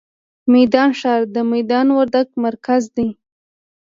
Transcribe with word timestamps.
میدان 0.53 0.89
ښار، 0.99 1.21
د 1.35 1.37
میدان 1.51 1.87
وردګ 1.97 2.27
مرکز 2.45 2.83
دی. 2.95 3.09